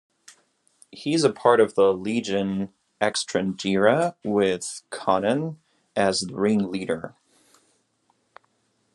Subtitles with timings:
[0.91, 5.57] He is a part of the Legion Extranjera with Konnan
[5.95, 7.13] as the ring leader.